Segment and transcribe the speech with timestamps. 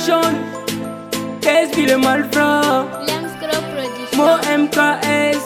[0.00, 2.88] Production Case Bile Malfra.
[3.06, 5.44] Lamscrow Production Mo MKS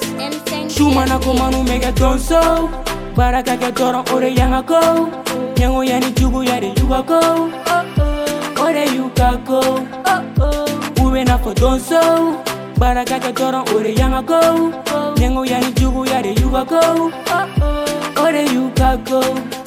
[0.70, 2.70] Shumana Komanu Mega Tonso
[3.16, 5.10] Baraka Ketoro Ore Yangako
[5.56, 7.50] Nyango Yani Jugu Yari Yugako
[8.60, 9.60] Ore Yukako
[11.02, 12.40] Uwena for Tonso
[12.78, 14.70] Baraka Ketoro Ore Yangako
[15.18, 17.10] Nyango Yani Jugu Yari Yugako
[18.22, 19.63] Ore Yukako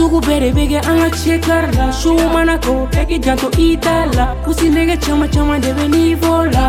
[0.00, 3.48] Sugu bere bɛ kɛ an ka cɛ kari la su mana ko bɛɛ k'i janto
[3.64, 6.66] i ta la kusi nɛgɛ caman caman de bɛ nifo la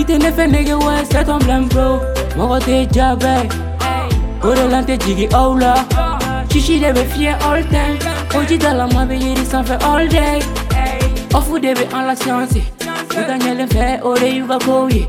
[0.00, 1.98] i tɛ ne fɛ nɛgɛ wɛ c'est ton blème bro.
[2.36, 3.34] Mɔgɔ tɛ jabɛ
[4.44, 5.72] o de la n tɛ jigi aw la
[6.50, 7.98] sisi de bɛ fiyɛ all time
[8.36, 10.38] o ji dalama bɛ yiri sanfɛ all day.
[11.34, 12.62] Ɔfu de bɛ an la siyansi
[13.18, 15.02] u ka ɲɛlen fɛ o de y'u ka kow ye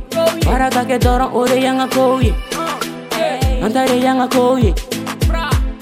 [0.43, 2.33] baara ka kɛ dɔrɔn o de y'an ka kow ye
[3.61, 4.73] an ta de y'an ka kow ye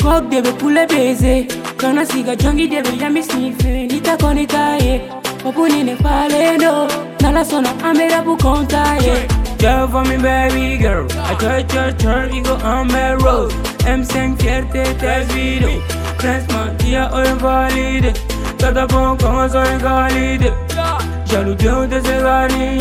[0.03, 1.66] kɔk de bɛ kule beze.
[1.77, 4.99] Kana siga jongi debe yami snife Nita konita ye
[5.43, 6.87] Popuni ne pale no.
[7.21, 9.27] Nala sona amera bu konta ye
[9.59, 11.07] Girl for me baby girl.
[11.11, 13.51] I touch your turn we go on my road.
[13.87, 15.69] M5 fierté test video
[16.17, 18.11] Classement tia o invalide
[18.57, 20.51] Tata bon comment ça invalide
[21.25, 22.77] Jaloux bien de se gagner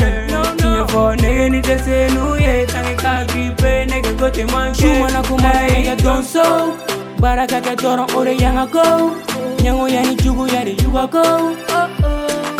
[0.56, 2.10] Tiens fort nigga ni te se eh.
[2.14, 2.66] nouye eh.
[2.66, 5.22] Tangi ka grippe nigga go te manche Chuma eh.
[5.28, 9.16] kuma nigga don't so Baraka ke dorong ore yang ako
[9.64, 11.24] Nyango yani chugu yari yuga ko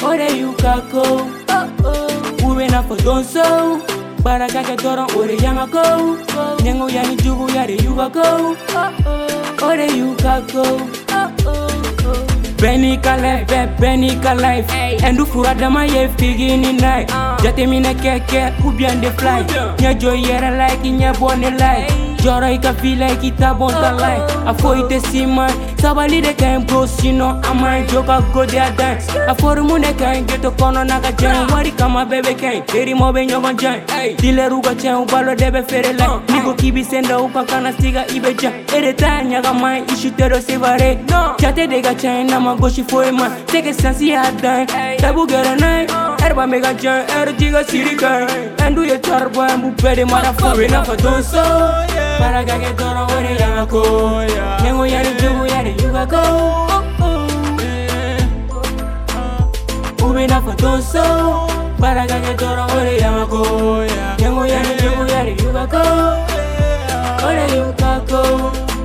[0.00, 1.28] Ore yuka ko
[2.40, 3.78] Uwe na fo donso
[4.24, 6.16] Baraka ke dorong ore yang ako
[6.64, 8.56] Nyango yani chugu yari yuga ko
[9.60, 10.64] Ore yuka ko
[12.56, 14.64] Benika life, Benika life.
[15.04, 17.12] And do fura dama ye figini night
[17.44, 19.44] Jate mina keke, ubian de fly.
[19.76, 22.05] Nya joyera like, nya bonne like.
[22.26, 25.48] Joro ika feel like ita bon ta like Afo ite si man
[25.78, 30.26] Sabali de kain bro sino Amai joka go de a dance Afo rumu de kain
[30.26, 33.86] geto kono naka jen Wari kama bebe kain Eri mo be nyogon jen
[34.16, 38.52] Dile ruga chen ubalo debe fere like Niko kibi senda uka kana stiga ibe jen
[38.74, 40.98] Ere ta nyaga mai ishu tero sevare
[41.38, 43.30] Chate de ga chen nama goshi foi man.
[43.46, 44.66] Teke sensi ya dan
[44.98, 45.86] Tabu gera nai
[46.26, 48.28] Erba mega jen Er jiga siri kain
[48.66, 51.42] Endu ye tarbo embu pede motherfucker We na fa donso
[52.18, 53.82] Para que que toro ore yanga ko.
[54.62, 56.22] Nengo yari jugu yari yuga ko.
[60.06, 61.04] Ube na fa donso
[61.78, 63.42] Para que que toro ore yanga ko.
[64.18, 65.82] Nengo yari jugu yari yuga ko.
[67.26, 68.75] Ore yuga ko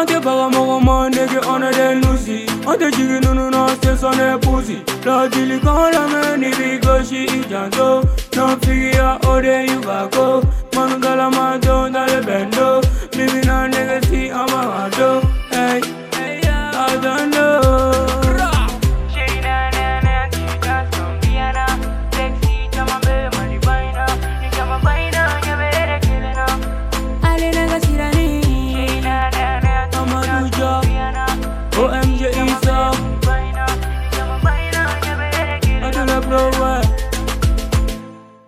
[0.00, 2.90] Ante baga mogo mandege ona de nusi Ante
[3.20, 3.96] nunu na se
[4.40, 4.76] pusi.
[5.04, 5.28] La
[6.08, 6.50] me ni
[10.08, 10.42] ko
[10.74, 11.28] Manu gala